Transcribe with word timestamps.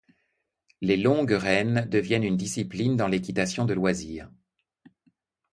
Les 0.81 0.97
longues 0.97 1.29
rênes 1.33 1.87
deviennent 1.87 2.23
une 2.23 2.35
discipline 2.35 2.95
dans 2.97 3.07
l'équitation 3.07 3.65
de 3.65 3.75
loisir. 3.75 4.31